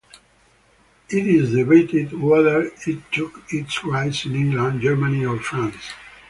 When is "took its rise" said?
3.11-4.25